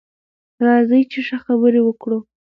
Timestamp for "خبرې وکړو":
1.45-2.17